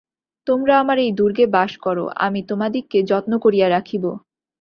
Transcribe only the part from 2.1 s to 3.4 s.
আমি তোমাদিগকে যত্ন